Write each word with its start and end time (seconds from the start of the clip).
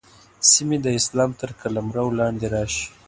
سیمې 0.49 0.77
د 0.85 0.87
اسلام 0.99 1.31
تر 1.39 1.49
قلمرو 1.59 2.07
لاندې 2.19 2.47
راشي. 2.53 2.85